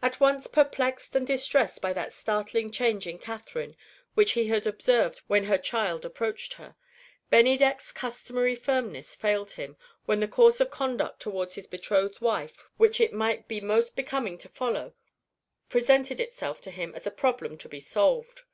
[0.00, 3.76] At once perplexed and distressed by that startling change in Catherine
[4.14, 6.74] which he had observed when her child approached her,
[7.28, 9.76] Bennydeck's customary firmness failed him,
[10.06, 14.38] when the course of conduct toward his betrothed wife which it might be most becoming
[14.38, 14.94] to follow
[15.68, 18.44] presented itself to him as a problem to be solved.